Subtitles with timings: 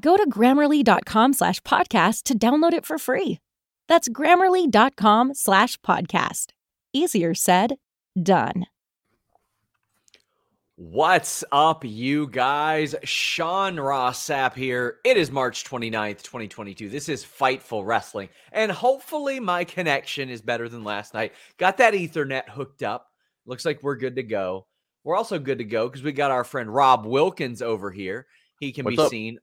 [0.00, 3.38] Go to grammarly.com slash podcast to download it for free.
[3.88, 6.46] That's grammarly.com slash podcast.
[6.92, 7.76] Easier said,
[8.20, 8.66] done.
[10.76, 12.94] What's up, you guys?
[13.04, 14.96] Sean Ross Sapp here.
[15.04, 16.88] It is March 29th, 2022.
[16.88, 21.34] This is Fightful Wrestling, and hopefully my connection is better than last night.
[21.58, 23.08] Got that Ethernet hooked up.
[23.46, 24.66] Looks like we're good to go.
[25.04, 28.26] We're also good to go because we got our friend Rob Wilkins over here.
[28.58, 29.10] He can What's be up?
[29.10, 29.38] seen.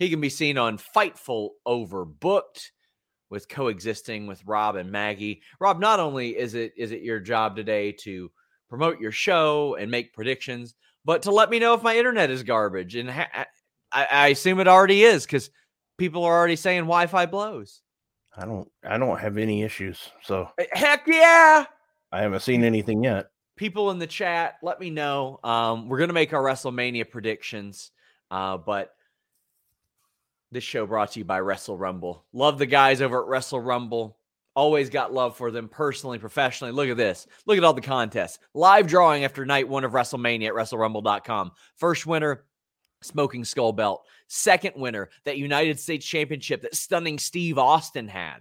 [0.00, 2.70] He can be seen on Fightful Overbooked
[3.28, 5.42] with coexisting with Rob and Maggie.
[5.60, 8.32] Rob, not only is it is it your job today to
[8.68, 10.74] promote your show and make predictions,
[11.04, 12.96] but to let me know if my internet is garbage.
[12.96, 13.46] And ha-
[13.92, 15.50] I, I assume it already is because
[15.98, 17.82] people are already saying Wi-Fi blows.
[18.34, 21.66] I don't I don't have any issues, so Eh, Heck yeah!
[22.10, 23.26] I haven't seen anything yet.
[23.56, 25.40] people in the chat, let me know.
[25.44, 27.90] Um, we're gonna make our WrestleMania predictions,
[28.30, 28.94] uh, but
[30.52, 32.24] this show brought to you by Wrestle Rumble.
[32.32, 34.16] Love the guys over at Wrestle Rumble.
[34.56, 36.72] Always got love for them personally, professionally.
[36.72, 37.26] Look at this.
[37.46, 38.40] Look at all the contests.
[38.52, 41.52] Live drawing after night one of WrestleMania at WrestleRumble.com.
[41.76, 42.44] First winner,
[43.02, 44.04] Smoking Skull Belt.
[44.26, 48.38] Second winner, that United States Championship that stunning Steve Austin had.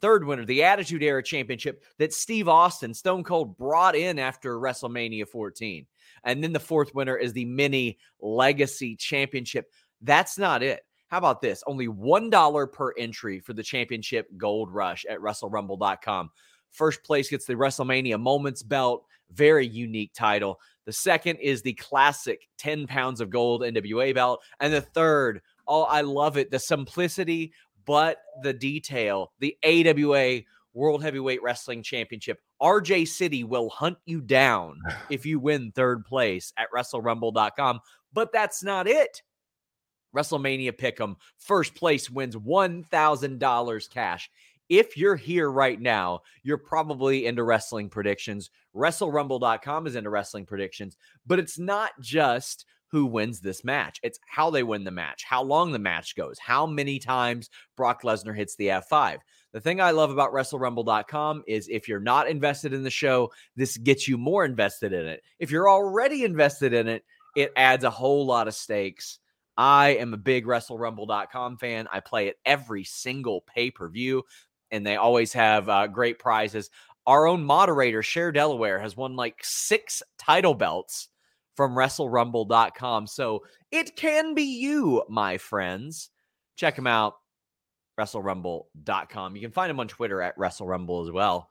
[0.00, 5.28] Third winner, the Attitude Era Championship that Steve Austin, Stone Cold, brought in after WrestleMania
[5.28, 5.86] 14.
[6.24, 9.70] And then the fourth winner is the Mini Legacy Championship.
[10.00, 10.84] That's not it.
[11.12, 11.62] How about this?
[11.66, 16.30] Only $1 per entry for the championship gold rush at WrestleRumble.com.
[16.70, 20.58] First place gets the WrestleMania Moments belt, very unique title.
[20.86, 24.40] The second is the classic 10 pounds of gold NWA belt.
[24.58, 26.50] And the third, oh, I love it.
[26.50, 27.52] The simplicity,
[27.84, 30.40] but the detail, the AWA
[30.72, 32.40] World Heavyweight Wrestling Championship.
[32.62, 34.80] RJ City will hunt you down
[35.10, 37.80] if you win third place at WrestleRumble.com.
[38.14, 39.20] But that's not it.
[40.14, 41.16] WrestleMania Pick'em.
[41.38, 44.30] First place wins $1,000 cash.
[44.68, 48.50] If you're here right now, you're probably into wrestling predictions.
[48.74, 50.96] WrestleRumble.com is into wrestling predictions,
[51.26, 53.98] but it's not just who wins this match.
[54.02, 58.02] It's how they win the match, how long the match goes, how many times Brock
[58.02, 59.18] Lesnar hits the F5.
[59.52, 63.76] The thing I love about WrestleRumble.com is if you're not invested in the show, this
[63.78, 65.22] gets you more invested in it.
[65.38, 67.04] If you're already invested in it,
[67.34, 69.18] it adds a whole lot of stakes.
[69.56, 71.86] I am a big WrestleRumble.com fan.
[71.92, 74.22] I play it every single pay per view,
[74.70, 76.70] and they always have uh, great prizes.
[77.06, 81.08] Our own moderator, Cher Delaware, has won like six title belts
[81.56, 83.06] from WrestleRumble.com.
[83.08, 86.10] So it can be you, my friends.
[86.56, 87.14] Check them out,
[87.98, 89.36] WrestleRumble.com.
[89.36, 91.48] You can find him on Twitter at WrestleRumble as well.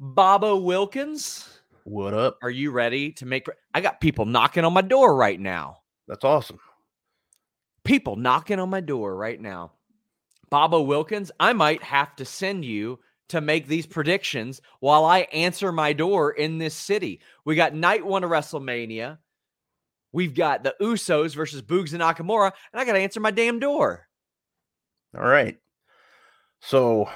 [0.00, 2.38] Bobo Wilkins, What up?
[2.42, 3.46] are you ready to make?
[3.74, 6.58] I got people knocking on my door right now That's awesome.
[7.84, 9.72] People knocking on my door right now.
[10.50, 12.98] Bobo Wilkins, I might have to send you
[13.30, 17.20] to make these predictions while I answer my door in this city.
[17.46, 19.18] We got night one of WrestleMania.
[20.12, 23.58] We've got the Usos versus Boogs and Nakamura, and I got to answer my damn
[23.58, 24.06] door.
[25.16, 25.56] All right.
[26.60, 27.08] So,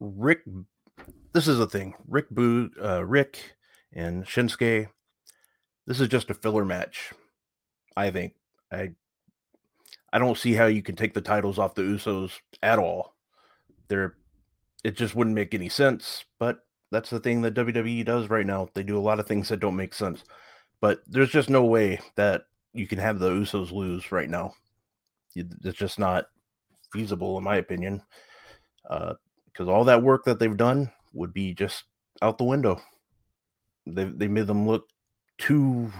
[0.00, 0.40] Rick,
[1.34, 1.94] this is the thing.
[2.06, 3.56] Rick Boo, uh, Rick
[3.92, 4.88] and Shinsuke.
[5.86, 7.12] This is just a filler match.
[7.96, 8.34] I think.
[8.72, 8.92] I
[10.12, 12.32] I don't see how you can take the titles off the Usos
[12.62, 13.14] at all.
[13.88, 14.14] They're
[14.84, 16.60] it just wouldn't make any sense, but
[16.90, 18.68] that's the thing that WWE does right now.
[18.74, 20.24] They do a lot of things that don't make sense.
[20.80, 24.54] But there's just no way that you can have the Usos lose right now.
[25.34, 26.26] It's just not
[26.92, 28.02] feasible, in my opinion.
[28.84, 29.16] Because
[29.60, 31.84] uh, all that work that they've done would be just
[32.22, 32.80] out the window.
[33.86, 34.88] They they made them look
[35.38, 35.92] too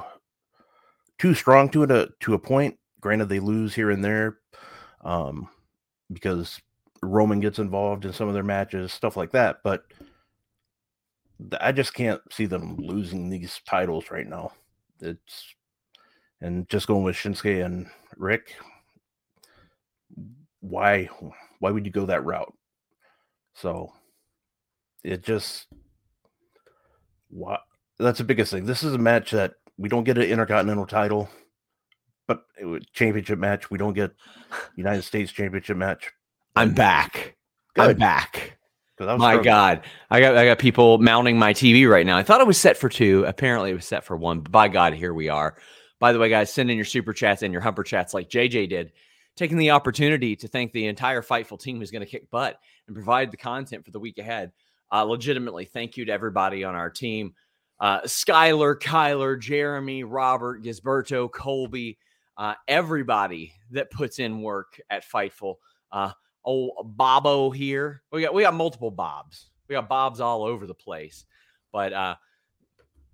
[1.19, 2.79] too strong to a, to a point.
[3.01, 4.39] Granted, they lose here and there
[5.03, 5.49] um,
[6.13, 6.61] because
[7.03, 9.59] Roman gets involved in some of their matches, stuff like that.
[9.63, 9.85] But
[11.61, 14.53] I just can't see them losing these titles right now.
[15.01, 15.55] It's
[16.41, 17.87] and just going with Shinsuke and
[18.17, 18.55] Rick.
[20.61, 21.09] Why
[21.61, 22.53] why would you go that route?
[23.55, 23.93] So
[25.05, 25.67] it just
[27.29, 27.61] what
[27.99, 28.65] that's the biggest thing.
[28.65, 31.29] This is a match that we don't get an intercontinental title,
[32.29, 32.45] but
[32.93, 33.71] championship match.
[33.71, 34.13] We don't get
[34.77, 36.13] United States championship match.
[36.55, 37.37] I'm back.
[37.75, 37.91] Good.
[37.91, 38.59] I'm back.
[39.01, 39.45] My struggling.
[39.45, 42.17] God, I got I got people mounting my TV right now.
[42.17, 43.25] I thought it was set for two.
[43.25, 44.41] Apparently, it was set for one.
[44.41, 45.57] But by God, here we are.
[46.01, 48.69] By the way, guys, send in your super chats and your humper chats like JJ
[48.69, 48.93] did,
[49.37, 52.95] taking the opportunity to thank the entire Fightful team who's going to kick butt and
[52.95, 54.53] provide the content for the week ahead.
[54.93, 57.35] Uh, legitimately, thank you to everybody on our team.
[57.81, 61.99] Uh, Skyler, Kyler, Jeremy, Robert, Gisberto, Colby,
[62.39, 65.57] uh, everybody that puts in work at Fightful.
[65.91, 66.13] Uh,
[66.47, 68.03] oh, Bobo here.
[68.13, 69.51] We got we got multiple Bobs.
[69.69, 71.25] We got Bobs all over the place.
[71.73, 72.15] But uh,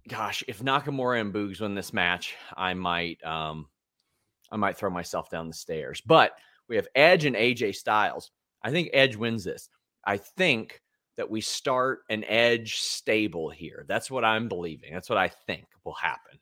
[0.09, 3.67] gosh, if Nakamura and Boogs win this match, I might um,
[4.53, 6.03] I might throw myself down the stairs.
[6.05, 6.32] But
[6.69, 8.31] we have Edge and AJ Styles.
[8.62, 9.69] I think Edge wins this.
[10.05, 10.82] I think
[11.17, 13.85] that we start an edge stable here.
[13.88, 14.93] That's what I'm believing.
[14.93, 16.38] That's what I think will happen.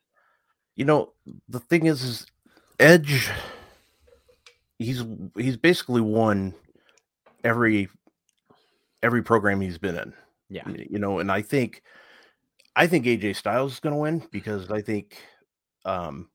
[0.76, 1.12] You know,
[1.48, 2.26] the thing is, is
[2.82, 3.30] Edge.
[4.78, 5.04] He's
[5.36, 6.54] he's basically won
[7.44, 7.88] every
[9.02, 10.12] every program he's been in.
[10.50, 11.82] Yeah, you know, and I think
[12.74, 15.18] I think AJ Styles is going to win because I think,
[15.84, 16.28] um,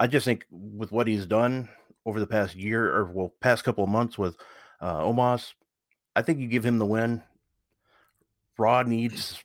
[0.00, 1.68] I just think with what he's done
[2.06, 4.36] over the past year or well past couple of months with
[4.80, 5.52] uh, Omos,
[6.16, 7.22] I think you give him the win.
[8.56, 9.42] Raw needs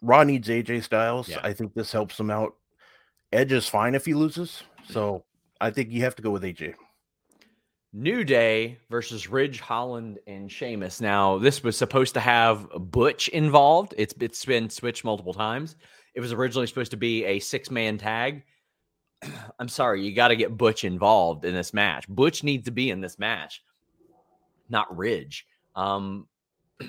[0.00, 1.28] Raw needs AJ Styles.
[1.28, 1.40] Yeah.
[1.42, 2.54] I think this helps him out.
[3.32, 5.24] Edge is fine if he loses, so
[5.60, 6.74] I think you have to go with AJ.
[7.92, 11.00] New Day versus Ridge Holland and Sheamus.
[11.00, 13.94] Now, this was supposed to have Butch involved.
[13.96, 15.76] It's it's been switched multiple times.
[16.14, 18.42] It was originally supposed to be a six man tag.
[19.60, 22.08] I'm sorry, you got to get Butch involved in this match.
[22.08, 23.62] Butch needs to be in this match,
[24.68, 25.46] not Ridge.
[25.76, 26.26] Um,
[26.80, 26.88] I-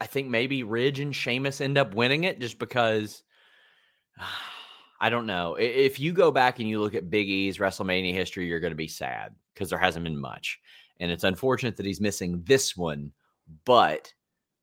[0.00, 3.22] I think maybe Ridge and Sheamus end up winning it just because
[5.02, 5.56] I don't know.
[5.56, 8.76] If you go back and you look at Big E's WrestleMania history, you're going to
[8.76, 10.60] be sad because there hasn't been much.
[11.00, 13.10] And it's unfortunate that he's missing this one,
[13.64, 14.12] but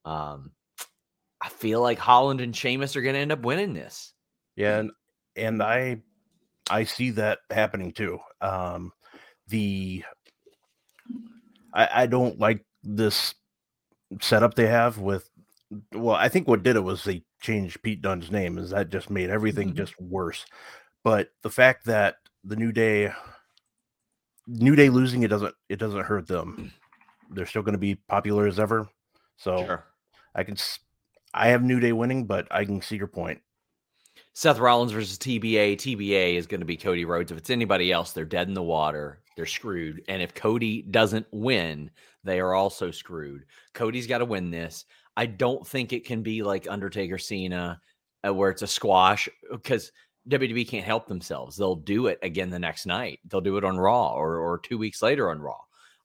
[0.06, 0.52] um,
[1.42, 4.14] I feel like Holland and Sheamus are going to end up winning this.
[4.56, 4.92] Yeah, and
[5.36, 5.98] and I
[6.70, 8.20] I see that happening too.
[8.40, 8.94] Um
[9.48, 10.04] the
[11.74, 13.36] I I don't like this
[14.22, 15.30] setup they have with
[15.94, 19.10] well, I think what did it was they changed Pete Dunne's name, is that just
[19.10, 19.76] made everything Mhm.
[19.76, 20.46] just worse.
[21.04, 23.14] But the fact that the New Day
[24.48, 26.74] New Day losing it doesn't it doesn't hurt them.
[27.32, 28.90] They're still going to be popular as ever.
[29.38, 29.80] So
[30.36, 30.58] I can
[31.34, 33.42] I have New Day winning, but I can see your point.
[34.34, 35.76] Seth Rollins versus TBA.
[35.76, 37.32] TBA is going to be Cody Rhodes.
[37.32, 39.22] If it's anybody else, they're dead in the water.
[39.36, 40.04] They're screwed.
[40.08, 41.92] And if Cody doesn't win,
[42.24, 43.46] they are also screwed.
[43.74, 44.86] Cody's got to win this.
[45.20, 47.82] I don't think it can be like Undertaker Cena,
[48.26, 49.92] uh, where it's a squash, because
[50.30, 51.58] WWE can't help themselves.
[51.58, 53.20] They'll do it again the next night.
[53.26, 55.60] They'll do it on Raw or, or two weeks later on Raw.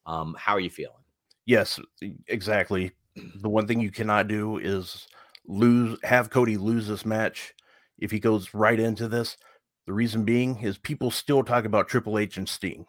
[0.04, 0.96] Um, how are you feeling?
[1.46, 1.78] Yes,
[2.26, 2.90] exactly.
[3.36, 5.06] The one thing you cannot do is
[5.46, 7.54] lose have Cody lose this match
[8.00, 9.36] if he goes right into this.
[9.86, 12.84] The reason being is people still talk about Triple H and Sting.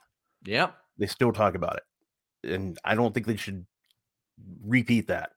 [0.46, 0.76] Yep.
[0.98, 2.52] They still talk about it.
[2.52, 3.64] And I don't think they should
[4.64, 5.30] repeat that.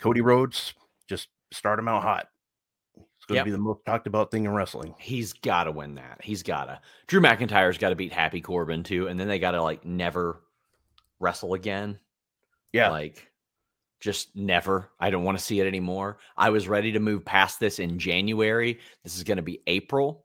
[0.00, 0.74] Cody Rhodes,
[1.08, 2.28] just start him out hot.
[2.96, 4.94] It's going to be the most talked about thing in wrestling.
[4.98, 6.20] He's got to win that.
[6.22, 6.80] He's got to.
[7.06, 10.42] Drew McIntyre's got to beat Happy Corbin too, and then they got to like never
[11.18, 11.98] wrestle again.
[12.72, 12.90] Yeah.
[12.90, 13.30] Like
[14.00, 14.90] just never.
[15.00, 16.18] I don't want to see it anymore.
[16.36, 18.78] I was ready to move past this in January.
[19.02, 20.24] This is going to be April.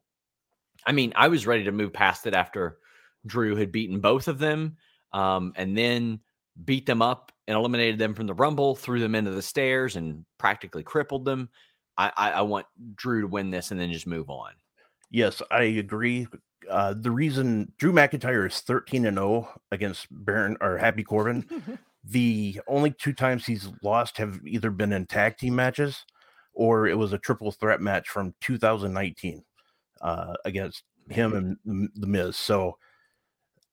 [0.86, 2.78] I mean, I was ready to move past it after
[3.25, 4.78] Drew had beaten both of them
[5.13, 6.20] um, and then
[6.66, 10.24] beat them up and eliminated them from the Rumble, threw them into the stairs, and
[10.38, 11.50] practically crippled them.
[11.98, 12.65] I, I, I want
[12.96, 14.51] Drew to win this and then just move on.
[15.10, 16.27] Yes, I agree.
[16.70, 21.46] Uh, the reason Drew McIntyre is 13 and 0 against Baron or Happy Corbin,
[22.05, 26.05] the only two times he's lost have either been in tag team matches
[26.53, 29.43] or it was a triple threat match from 2019
[30.00, 32.38] uh, against him and the Miz.
[32.38, 32.77] So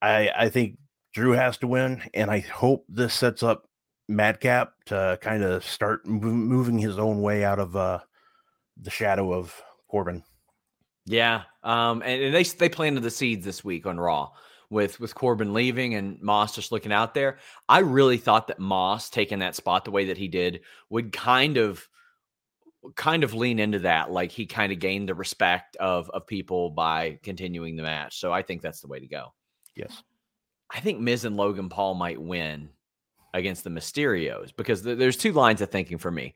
[0.03, 0.79] I I think
[1.15, 3.68] Drew has to win, and I hope this sets up
[4.09, 8.01] Madcap to kind of start moving his own way out of uh,
[8.81, 10.25] the shadow of Corbin.
[11.05, 14.31] Yeah, um, and, and they they planted the seeds this week on Raw
[14.71, 17.39] with with Corbin leaving and Moss just looking out there.
[17.69, 20.61] I really thought that Moss taking that spot the way that he did
[20.91, 21.89] would kind of
[22.95, 26.71] kind of lean into that like he kind of gained the respect of of people
[26.71, 28.19] by continuing the match.
[28.19, 29.33] So I think that's the way to go.
[29.75, 30.03] Yes.
[30.71, 32.69] I think Miz and Logan Paul might win
[33.35, 36.35] against the Mysterios because th- there's two lines of thinking for me.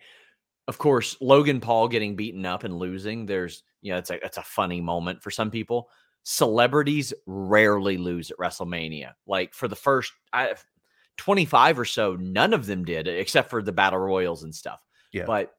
[0.68, 4.38] Of course, Logan Paul getting beaten up and losing, there's you know, it's a it's
[4.38, 5.88] a funny moment for some people.
[6.24, 9.12] Celebrities rarely lose at WrestleMania.
[9.26, 10.54] Like for the first I,
[11.18, 14.80] 25 or so, none of them did, except for the battle royals and stuff.
[15.12, 15.24] Yeah.
[15.26, 15.52] But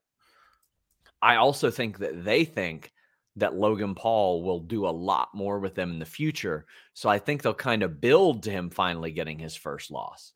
[1.22, 2.92] I also think that they think
[3.38, 6.66] that Logan Paul will do a lot more with them in the future.
[6.94, 10.34] So I think they'll kind of build to him finally getting his first loss.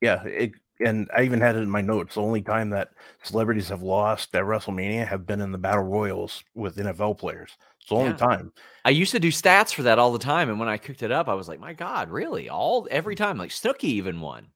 [0.00, 2.14] Yeah, it, and I even had it in my notes.
[2.14, 2.90] The only time that
[3.22, 7.50] celebrities have lost at WrestleMania have been in the battle royals with NFL players.
[7.80, 8.16] It's the only yeah.
[8.16, 8.52] time.
[8.84, 11.12] I used to do stats for that all the time, and when I cooked it
[11.12, 12.48] up, I was like, "My God, really?
[12.48, 13.36] All every time?
[13.36, 14.48] Like Snooki even won."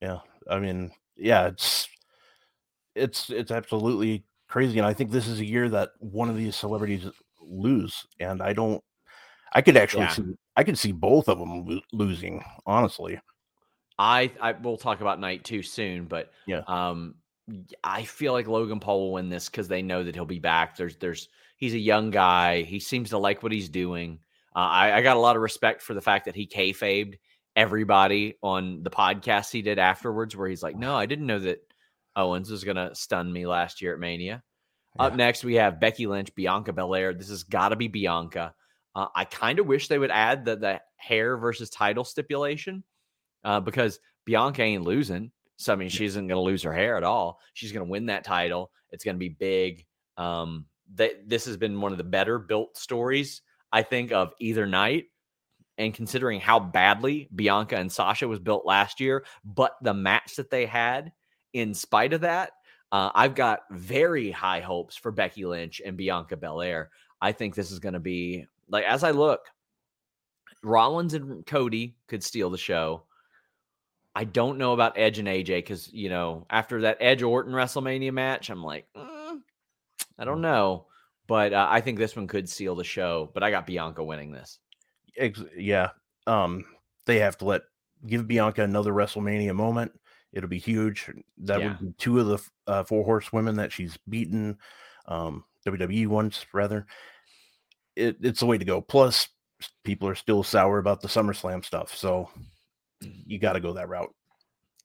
[0.00, 1.88] Yeah, I mean, yeah, it's
[2.94, 4.78] it's it's absolutely crazy.
[4.78, 7.06] And I think this is a year that one of these celebrities
[7.40, 8.06] lose.
[8.18, 8.82] And I don't,
[9.52, 10.08] I could actually yeah.
[10.08, 13.20] see, I could see both of them lo- losing, honestly.
[14.00, 17.16] I, I will talk about night two soon, but yeah, um,
[17.84, 20.74] I feel like Logan Paul will win this because they know that he'll be back.
[20.74, 21.28] There's, there's,
[21.58, 22.62] he's a young guy.
[22.62, 24.20] He seems to like what he's doing.
[24.56, 27.18] Uh, I, I got a lot of respect for the fact that he kayfabed
[27.54, 31.60] everybody on the podcast he did afterwards, where he's like, "No, I didn't know that
[32.16, 34.42] Owens was going to stun me last year at Mania.
[34.96, 35.02] Yeah.
[35.02, 37.12] Up next, we have Becky Lynch, Bianca Belair.
[37.12, 38.54] This has got to be Bianca.
[38.94, 42.82] Uh, I kind of wish they would add the, the hair versus title stipulation
[43.44, 45.30] uh, because Bianca ain't losing.
[45.56, 47.38] So, I mean, she isn't going to lose her hair at all.
[47.52, 48.70] She's going to win that title.
[48.90, 49.84] It's going to be big.
[50.16, 54.66] Um, they, this has been one of the better built stories, I think, of either
[54.66, 55.06] night.
[55.78, 60.50] And considering how badly Bianca and Sasha was built last year, but the match that
[60.50, 61.12] they had
[61.54, 62.52] in spite of that,
[62.92, 66.90] uh, I've got very high hopes for Becky Lynch and Bianca Belair.
[67.20, 69.40] I think this is going to be like as I look,
[70.62, 73.04] Rollins and Cody could steal the show.
[74.14, 78.12] I don't know about Edge and AJ because you know after that Edge Orton WrestleMania
[78.12, 79.40] match, I'm like, mm,
[80.18, 80.86] I don't know,
[81.26, 83.30] but uh, I think this one could seal the show.
[83.32, 84.58] But I got Bianca winning this.
[85.56, 85.90] Yeah,
[86.26, 86.64] um,
[87.06, 87.62] they have to let
[88.06, 89.92] give Bianca another WrestleMania moment.
[90.32, 91.10] It'll be huge.
[91.38, 91.68] That yeah.
[91.68, 94.58] would be two of the uh, four horsewomen that she's beaten,
[95.06, 96.86] um, WWE ones rather.
[97.96, 98.80] It, it's the way to go.
[98.80, 99.28] Plus,
[99.84, 102.30] people are still sour about the SummerSlam stuff, so
[103.00, 104.14] you got to go that route.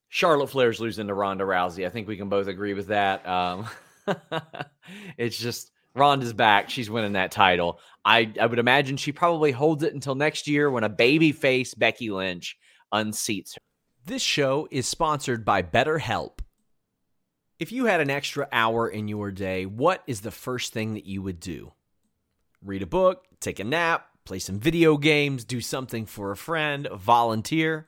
[0.09, 1.85] Charlotte Flair's losing to Ronda Rousey.
[1.85, 3.27] I think we can both agree with that.
[3.27, 3.67] Um,
[5.17, 6.69] it's just Ronda's back.
[6.69, 7.79] She's winning that title.
[8.03, 11.73] I, I would imagine she probably holds it until next year when a baby face
[11.73, 12.57] Becky Lynch
[12.93, 13.61] unseats her.
[14.05, 16.39] This show is sponsored by BetterHelp.
[17.57, 21.05] If you had an extra hour in your day, what is the first thing that
[21.05, 21.73] you would do?
[22.61, 26.87] Read a book, take a nap, play some video games, do something for a friend,
[26.93, 27.87] volunteer.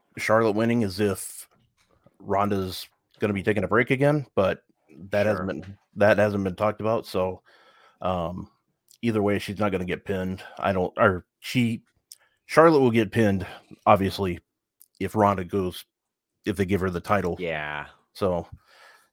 [0.17, 1.47] Charlotte winning is if
[2.19, 2.87] Ronda's
[3.19, 4.63] going to be taking a break again, but
[5.09, 5.31] that Sure.
[5.31, 7.05] hasn't been that hasn't been talked about.
[7.05, 7.41] So
[8.01, 8.49] um
[9.01, 10.43] either way, she's not going to get pinned.
[10.59, 11.83] I don't or she
[12.45, 13.45] Charlotte will get pinned,
[13.85, 14.39] obviously,
[14.99, 15.85] if Ronda goes
[16.45, 17.35] if they give her the title.
[17.39, 18.47] Yeah, So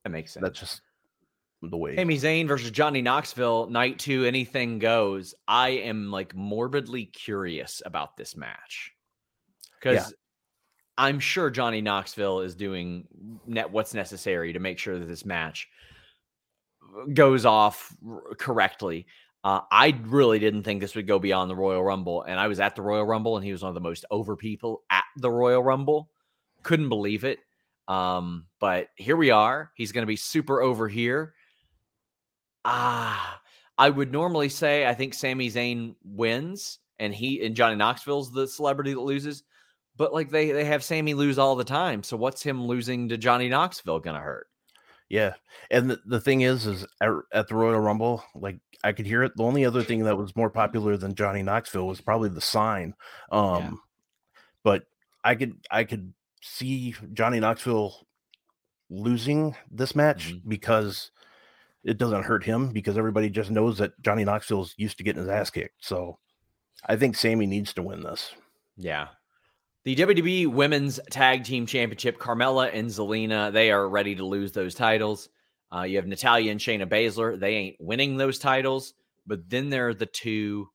[0.02, 0.42] that makes sense.
[0.42, 0.80] that's just
[1.62, 1.96] the way.
[1.96, 5.34] Sami Zayn versus Johnny Knoxville, night two, anything goes.
[5.46, 8.92] I am like morbidly curious about this match
[9.80, 10.14] because
[10.98, 13.06] I'm sure Johnny Knoxville is doing
[13.46, 15.68] net what's necessary to make sure that this match
[17.14, 17.96] goes off
[18.36, 19.06] correctly.
[19.44, 22.58] Uh, I really didn't think this would go beyond the Royal Rumble, and I was
[22.58, 25.30] at the Royal Rumble, and he was one of the most over people at the
[25.30, 26.10] Royal Rumble.
[26.64, 27.38] Couldn't believe it.
[27.86, 29.70] Um, but here we are.
[29.76, 31.34] He's going to be super over here.
[32.64, 33.40] Ah,
[33.78, 38.48] I would normally say I think Sami Zayn wins, and he and Johnny Knoxville's the
[38.48, 39.44] celebrity that loses.
[39.98, 43.18] But like they they have Sammy lose all the time, so what's him losing to
[43.18, 44.46] Johnny Knoxville gonna hurt?
[45.10, 45.34] Yeah,
[45.70, 49.22] and the, the thing is, is at, at the Royal Rumble, like I could hear
[49.24, 49.32] it.
[49.36, 52.94] The only other thing that was more popular than Johnny Knoxville was probably the sign.
[53.32, 53.80] Um,
[54.62, 54.84] but
[55.24, 58.06] I could I could see Johnny Knoxville
[58.90, 60.42] losing this match Mhm.
[60.48, 61.10] because
[61.84, 65.28] it doesn't hurt him because everybody just knows that Johnny Knoxville's used to getting his
[65.30, 65.84] ass kicked.
[65.84, 66.18] So
[66.86, 68.34] I think Sammy needs to win this.
[68.76, 69.08] Yeah.
[69.88, 74.74] The WWE Women's Tag Team Championship, Carmella and Zelina, they are ready to lose those
[74.74, 75.30] titles.
[75.74, 77.40] Uh, you have Natalya and Shayna Baszler.
[77.40, 78.92] They ain't winning those titles,
[79.26, 80.68] but then there are the two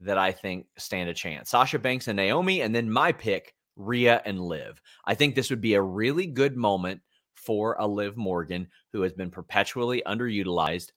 [0.00, 4.20] that I think stand a chance Sasha Banks and Naomi, and then my pick, Rhea
[4.26, 4.82] and Liv.
[5.02, 7.00] I think this would be a really good moment
[7.36, 10.92] for a Liv Morgan who has been perpetually underutilized.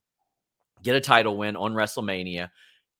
[0.83, 2.49] Get a title win on WrestleMania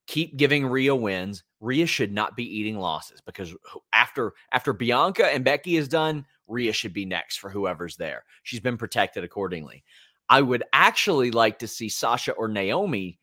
[0.07, 1.43] keep giving Rhea wins.
[1.61, 3.55] Rhea should not be eating losses because
[3.93, 8.25] after after Bianca and Becky is done, Rhea should be next for whoever's there.
[8.43, 9.83] She's been protected accordingly.
[10.27, 13.19] I would actually like to see Sasha or Naomi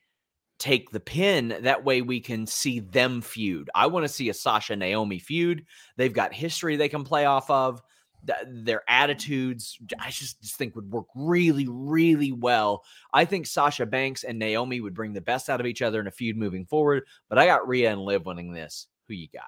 [0.59, 1.57] take the pin.
[1.63, 3.71] That way we can see them feud.
[3.75, 5.65] I want to see a Sasha Naomi feud.
[5.97, 7.83] They've got history they can play off of.
[8.27, 13.87] Th- Their attitudes, I just, just think would work really, really well I think Sasha
[13.87, 16.67] Banks and Naomi would bring the best out of each other in a feud moving
[16.67, 17.05] forward.
[17.29, 18.87] But I got Rhea and Liv winning this.
[19.07, 19.45] Who you got?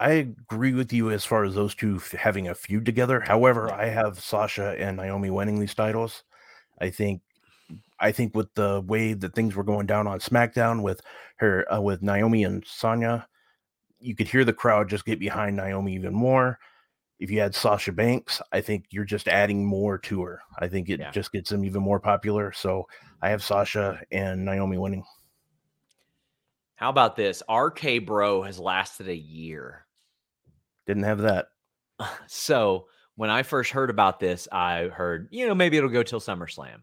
[0.00, 3.20] I agree with you as far as those two f- having a feud together.
[3.20, 6.24] However, I have Sasha and Naomi winning these titles.
[6.80, 7.22] I think,
[8.00, 11.00] I think with the way that things were going down on SmackDown with
[11.36, 13.28] her, uh, with Naomi and Sonya,
[14.00, 16.58] you could hear the crowd just get behind Naomi even more.
[17.18, 20.42] If you had Sasha Banks, I think you're just adding more to her.
[20.58, 21.10] I think it Yeah.
[21.10, 22.52] just gets them even more popular.
[22.52, 22.86] So
[23.22, 25.04] I have Sasha and Naomi winning.
[26.76, 27.42] How about this?
[27.48, 29.86] RK Bro has lasted a year.
[30.86, 31.48] Didn't have that.
[32.26, 36.18] So when I first heard about this, I heard, you know, maybe it'll go till
[36.20, 36.80] SummerSlam.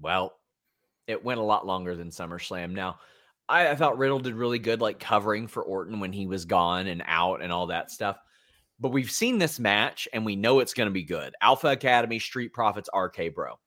[0.00, 0.38] Well,
[1.08, 2.70] it went a lot longer than SummerSlam.
[2.70, 3.00] Now,
[3.48, 6.86] I, I thought Riddle did really good, like covering for Orton when he was gone
[6.86, 8.16] and out and all that stuff.
[8.80, 11.34] But we've seen this match and we know it's going to be good.
[11.40, 13.58] Alpha Academy, Street Profits, RK Bro.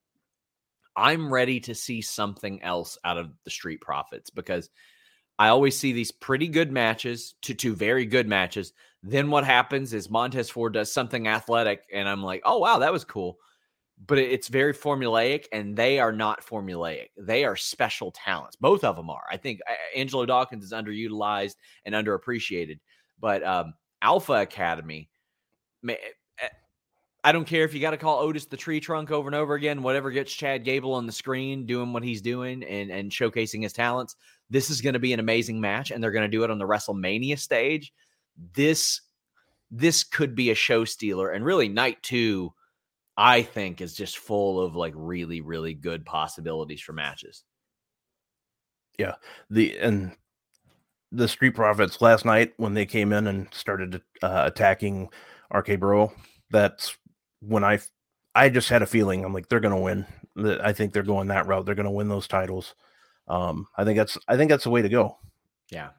[0.96, 4.70] I'm ready to see something else out of the Street Profits because
[5.40, 8.74] I always see these pretty good matches to two very good matches.
[9.04, 12.92] Then what happens is Montez Ford does something athletic, and I'm like, oh wow, that
[12.92, 13.38] was cool.
[14.06, 17.10] But it's very formulaic, and they are not formulaic.
[17.18, 18.56] They are special talents.
[18.56, 19.24] Both of them are.
[19.32, 22.80] I think uh, Angelo Dawkins is underutilized and underappreciated,
[23.20, 25.10] but um, Alpha Academy,
[25.88, 25.96] eh,
[27.24, 29.56] I don't care if you got to call Otis the tree trunk over and over
[29.56, 33.64] again, whatever gets Chad Gable on the screen doing what he's doing and, and showcasing
[33.64, 34.16] his talents.
[34.50, 36.58] This is going to be an amazing match, and they're going to do it on
[36.58, 37.92] the WrestleMania stage.
[38.54, 39.02] This
[39.70, 42.54] this could be a show stealer, and really night two,
[43.18, 47.44] I think, is just full of like really, really good possibilities for matches.
[48.98, 49.16] Yeah.
[49.50, 50.16] The and
[51.12, 55.10] the Street Profits last night when they came in and started uh, attacking
[55.54, 56.14] RK Bro,
[56.52, 56.98] that's
[57.40, 57.80] when I
[58.36, 60.06] I just had a feeling I'm like they're going to win.
[60.62, 61.66] I think they're going that route.
[61.66, 62.76] They're going to win those titles.
[63.28, 65.18] Um, I think that's I think that's the way to go.
[65.70, 65.90] Yeah.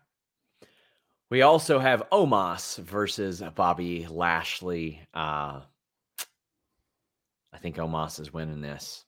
[1.31, 5.03] We also have Omos versus Bobby Lashley.
[5.13, 5.61] Uh,
[7.53, 9.05] I think Omos is winning this.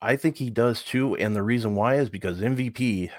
[0.00, 3.10] I think he does too, and the reason why is because MVP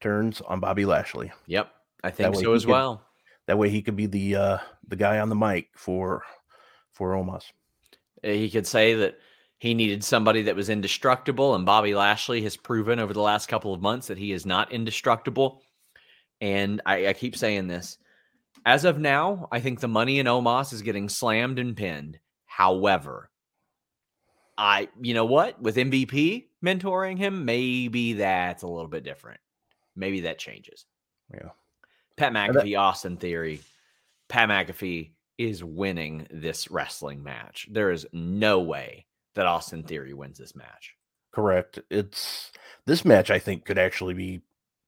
[0.00, 1.32] turns on Bobby Lashley.
[1.46, 1.70] Yep,
[2.02, 3.02] I think so as could, well.
[3.46, 6.22] That way he could be the uh the guy on the mic for
[6.92, 7.44] for Omos.
[8.24, 9.18] Uh, he could say that
[9.58, 13.74] he needed somebody that was indestructible, and Bobby Lashley has proven over the last couple
[13.74, 15.62] of months that he is not indestructible.
[16.40, 17.98] And I, I keep saying this.
[18.64, 22.18] As of now, I think the money in Omos is getting slammed and pinned.
[22.44, 23.30] However,
[24.56, 29.40] I, you know what, with MVP mentoring him, maybe that's a little bit different
[29.98, 30.86] maybe that changes.
[31.32, 31.50] Yeah.
[32.16, 33.60] Pat McAfee, that- Austin Theory.
[34.28, 37.68] Pat McAfee is winning this wrestling match.
[37.70, 40.94] There is no way that Austin Theory wins this match.
[41.32, 41.78] Correct.
[41.90, 42.50] It's
[42.86, 44.40] this match, I think, could actually be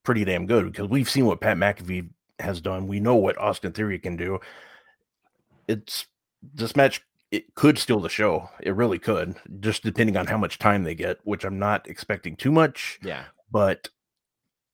[0.03, 2.87] pretty damn good because we've seen what Pat McAfee has done.
[2.87, 4.39] We know what Austin Theory can do.
[5.67, 6.07] It's
[6.53, 8.49] this match, it could steal the show.
[8.59, 12.35] It really could, just depending on how much time they get, which I'm not expecting
[12.35, 12.99] too much.
[13.03, 13.23] Yeah.
[13.51, 13.89] But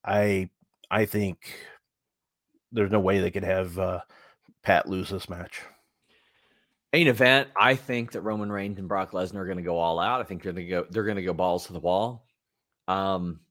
[0.08, 0.50] I
[0.90, 1.54] I think
[2.72, 4.00] there's no way they could have uh,
[4.64, 5.62] Pat lose this match.
[6.94, 10.00] Main event, I think that Roman Reigns and Brock Lesnar are going to go all
[10.00, 10.22] out.
[10.22, 12.26] I think they're going to go they're going to go balls to the wall.
[12.88, 13.42] Um,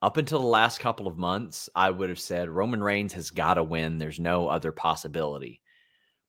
[0.00, 3.54] up until the last couple of months, I would have said Roman Reigns has got
[3.54, 3.98] to win.
[3.98, 5.60] There's no other possibility.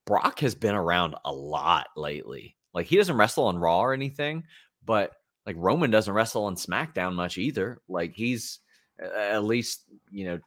[0.06, 2.58] Brock has been around a lot lately.
[2.74, 4.44] Like he doesn't wrestle on Raw or anything,
[4.84, 5.12] but
[5.46, 7.82] like Roman doesn't wrestle on SmackDown much either.
[7.88, 8.60] Like he's
[9.00, 10.40] at least you know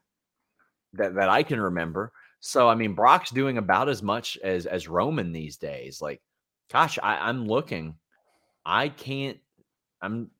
[0.95, 2.12] that that I can remember.
[2.41, 6.01] So I mean, Brock's doing about as much as as Roman these days.
[6.01, 6.21] Like,
[6.71, 7.95] gosh, I, I'm looking.
[8.65, 9.38] I can't.
[10.01, 10.31] I'm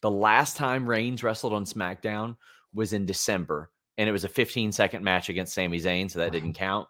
[0.00, 2.36] the last time Reigns wrestled on SmackDown
[2.74, 6.32] was in December, and it was a 15 second match against Sami Zayn, so that
[6.32, 6.88] didn't count.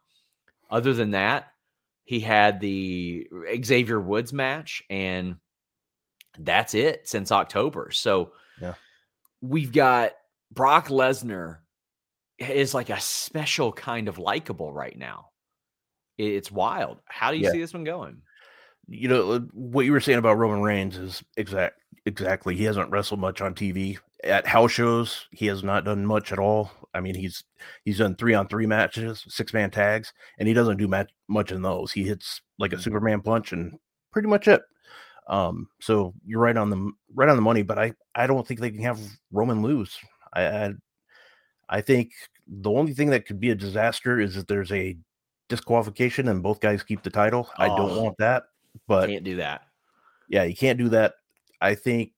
[0.71, 1.53] Other than that,
[2.05, 3.27] he had the
[3.65, 5.37] Xavier Woods match, and
[6.39, 7.91] that's it since October.
[7.91, 8.75] So yeah.
[9.41, 10.13] we've got
[10.53, 11.59] Brock Lesnar
[12.39, 15.27] is like a special kind of likable right now.
[16.17, 16.99] It's wild.
[17.07, 17.53] How do you yeah.
[17.53, 18.23] see this one going?
[18.89, 22.57] You know uh, what you were saying about Roman Reigns is exact exactly.
[22.57, 25.27] He hasn't wrestled much on TV at house shows.
[25.31, 26.71] He has not done much at all.
[26.95, 27.45] I mean, he's
[27.85, 31.53] he's done three on three matches, six man tags, and he doesn't do match, much
[31.53, 31.93] in those.
[31.93, 32.83] He hits like a mm-hmm.
[32.83, 33.79] Superman punch and
[34.13, 34.63] pretty much it.
[35.29, 38.61] Um, so you're right on the right on the money, but I I don't think
[38.61, 38.99] they can have
[39.31, 39.97] Roman lose.
[40.33, 40.75] I, I,
[41.69, 42.13] I think
[42.47, 44.97] the only thing that could be a disaster is if there's a
[45.49, 47.49] disqualification and both guys keep the title.
[47.59, 48.45] Oh, I don't want that,
[48.87, 49.63] but can't do that.
[50.29, 51.15] Yeah, you can't do that.
[51.61, 52.13] I think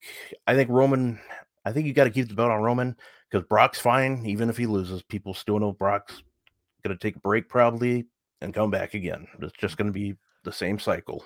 [0.46, 1.18] I think Roman.
[1.64, 2.96] I think you got to keep the belt on Roman
[3.30, 5.02] because Brock's fine even if he loses.
[5.02, 6.22] People still know Brock's
[6.82, 8.06] going to take a break probably
[8.40, 9.26] and come back again.
[9.40, 11.24] It's just going to be the same cycle.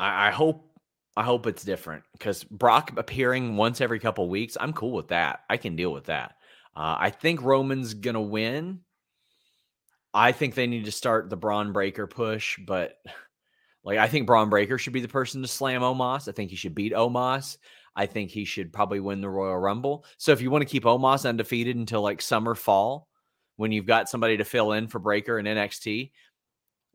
[0.00, 0.68] I, I hope
[1.16, 5.40] I hope it's different because Brock appearing once every couple weeks, I'm cool with that.
[5.48, 6.34] I can deal with that.
[6.74, 8.80] Uh, I think Roman's gonna win.
[10.12, 12.98] I think they need to start the Bron Breakker push, but
[13.84, 16.28] like I think Bron Breakker should be the person to slam Omos.
[16.28, 17.56] I think he should beat Omos.
[17.94, 20.04] I think he should probably win the Royal Rumble.
[20.18, 23.08] So if you want to keep Omos undefeated until like summer fall,
[23.56, 26.12] when you've got somebody to fill in for Breakker and NXT,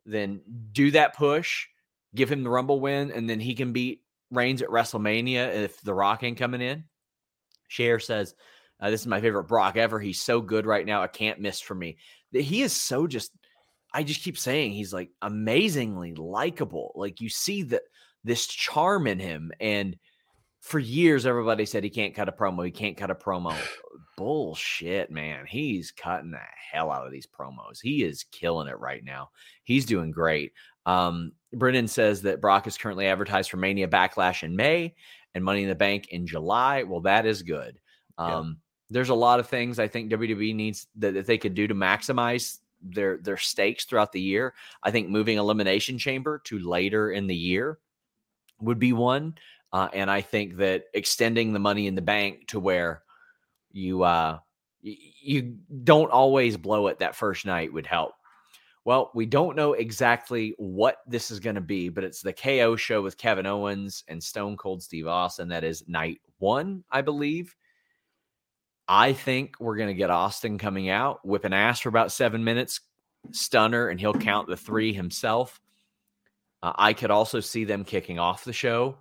[0.06, 1.68] then do that push,
[2.14, 5.94] give him the Rumble win, and then he can beat Reigns at WrestleMania if The
[5.94, 6.86] Rock ain't coming in.
[7.68, 8.34] Cher says,
[8.80, 10.00] uh, This is my favorite Brock ever.
[10.00, 11.02] He's so good right now.
[11.02, 11.98] I can't miss for me.
[12.32, 13.32] He is so just,
[13.94, 16.94] I just keep saying he's like amazingly likable.
[16.96, 17.84] Like you see that
[18.24, 19.52] this charm in him.
[19.60, 19.98] And
[20.62, 22.64] for years, everybody said he can't cut a promo.
[22.64, 23.56] He can't cut a promo.
[24.18, 25.46] Bullshit, man.
[25.48, 26.38] He's cutting the
[26.72, 27.80] hell out of these promos.
[27.82, 29.32] He is killing it right now.
[29.64, 30.54] He's doing great.
[30.86, 34.94] Um, Brennan says that Brock is currently advertised for Mania Backlash in May
[35.34, 36.84] and Money in the Bank in July.
[36.84, 37.80] Well, that is good.
[38.20, 38.54] Um, yeah.
[38.92, 41.76] There's a lot of things I think WWE needs that, that they could do to
[41.76, 44.54] maximize their their stakes throughout the year.
[44.84, 47.80] I think moving Elimination Chamber to later in the year
[48.60, 49.36] would be one.
[49.74, 53.04] Uh, and I think that extending the money in the bank to where
[53.72, 54.40] you uh,
[54.82, 58.14] you don't always blow it that first night would help.
[58.84, 62.76] Well, we don't know exactly what this is going to be, but it's the KO
[62.76, 65.50] show with Kevin Owens and Stone Cold Steve Austin.
[65.50, 67.56] That is night one, I believe.
[68.88, 72.82] I think we're going to get Austin coming out, whipping ass for about seven minutes,
[73.30, 75.62] stunner, and he'll count the three himself.
[76.64, 78.98] Uh, I could also see them kicking off the show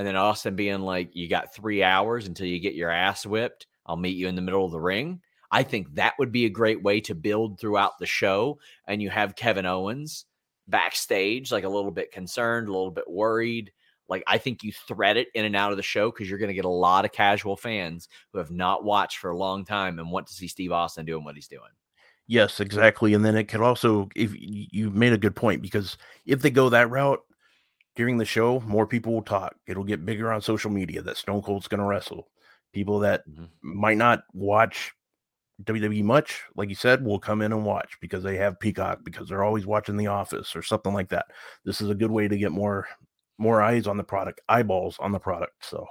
[0.00, 3.66] and then Austin being like, You got three hours until you get your ass whipped.
[3.84, 5.20] I'll meet you in the middle of the ring.
[5.50, 8.58] I think that would be a great way to build throughout the show.
[8.88, 10.24] And you have Kevin Owens
[10.66, 13.72] backstage, like a little bit concerned, a little bit worried.
[14.08, 16.48] Like, I think you thread it in and out of the show because you're going
[16.48, 19.98] to get a lot of casual fans who have not watched for a long time
[19.98, 21.60] and want to see Steve Austin doing what he's doing.
[22.26, 23.12] Yes, exactly.
[23.12, 26.70] And then it could also, if you made a good point, because if they go
[26.70, 27.20] that route
[28.00, 29.54] during the show, more people will talk.
[29.66, 32.30] It'll get bigger on social media that Stone Cold's going to wrestle.
[32.72, 33.44] People that mm-hmm.
[33.60, 34.92] might not watch
[35.64, 39.28] WWE much, like you said, will come in and watch because they have Peacock because
[39.28, 41.26] they're always watching The Office or something like that.
[41.66, 42.88] This is a good way to get more
[43.36, 45.62] more eyes on the product, eyeballs on the product.
[45.62, 45.86] So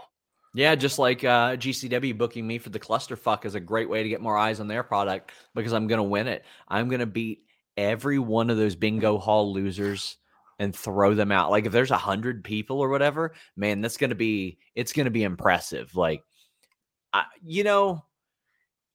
[0.55, 4.09] yeah, just like uh, GCW booking me for the clusterfuck is a great way to
[4.09, 6.43] get more eyes on their product because I'm going to win it.
[6.67, 7.43] I'm going to beat
[7.77, 10.17] every one of those bingo hall losers
[10.59, 11.49] and throw them out.
[11.49, 15.05] Like if there's a hundred people or whatever, man, that's going to be it's going
[15.05, 15.95] to be impressive.
[15.95, 16.23] Like,
[17.13, 18.03] I, you know,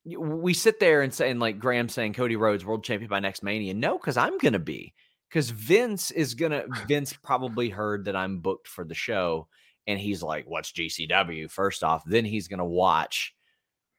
[0.05, 3.74] we sit there and saying like Graham saying Cody Rhodes world champion by next Mania.
[3.74, 4.94] No, because I'm going to be
[5.35, 9.48] because Vince is gonna Vince probably heard that I'm booked for the show,
[9.87, 13.35] and he's like, "What's GCW?" First off, then he's gonna watch,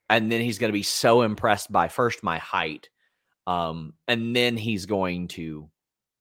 [0.10, 2.90] and then he's gonna be so impressed by first my height,
[3.48, 5.70] um, and then he's going to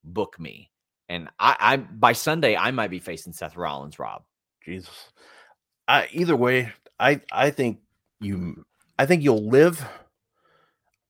[0.02, 0.70] book me.
[1.08, 4.22] And I, I by Sunday I might be facing Seth Rollins, Rob.
[4.64, 5.08] Jesus.
[5.86, 7.80] I, either way, I I think
[8.20, 8.64] you
[8.98, 9.84] I think you'll live.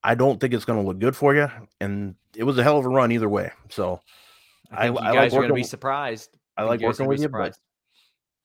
[0.03, 1.49] I don't think it's going to look good for you,
[1.81, 3.53] and it was a hell of a run either way.
[3.71, 4.01] So
[4.71, 6.37] I, think I, you guys like are going to be surprised.
[6.57, 7.57] I, I like working with you, but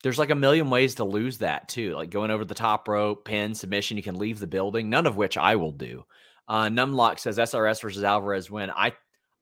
[0.02, 3.24] there's like a million ways to lose that too, like going over the top rope,
[3.24, 3.96] pin, submission.
[3.96, 6.04] You can leave the building, none of which I will do.
[6.48, 8.70] Uh, Numlock says SRS versus Alvarez win.
[8.70, 8.92] I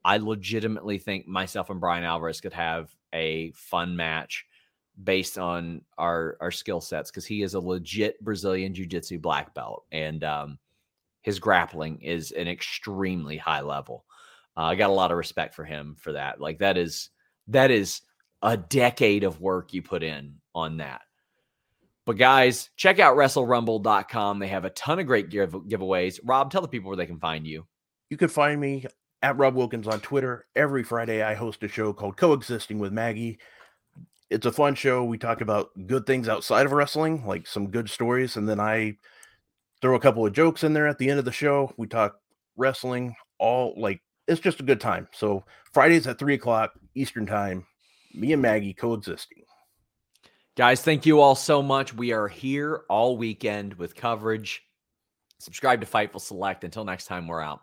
[0.04, 4.46] I legitimately think myself and Bryan Alvarez could have a fun match
[5.02, 9.84] based on our our skill sets because he is a legit Brazilian jiu-jitsu black belt
[9.92, 10.58] and um,
[11.22, 14.04] his grappling is an extremely high level.
[14.56, 16.40] Uh, I got a lot of respect for him for that.
[16.40, 17.10] Like that is
[17.48, 18.00] that is
[18.42, 21.02] a decade of work you put in on that.
[22.06, 24.38] But guys, check out WrestleRumble.com.
[24.38, 26.18] They have a ton of great give- giveaways.
[26.24, 27.66] Rob, tell the people where they can find you.
[28.08, 28.86] You can find me
[29.22, 30.46] at Rob Wilkins on Twitter.
[30.54, 33.38] Every Friday, I host a show called Coexisting with Maggie.
[34.30, 35.04] It's a fun show.
[35.04, 38.96] We talk about good things outside of wrestling, like some good stories, and then I
[39.80, 41.72] throw a couple of jokes in there at the end of the show.
[41.76, 42.18] We talk
[42.56, 45.08] wrestling, all like it's just a good time.
[45.12, 47.66] So Fridays at three o'clock Eastern time,
[48.14, 49.42] me and Maggie coexisting.
[50.56, 51.94] Guys, thank you all so much.
[51.94, 54.62] We are here all weekend with coverage.
[55.38, 56.64] Subscribe to Fightful Select.
[56.64, 57.62] Until next time, we're out.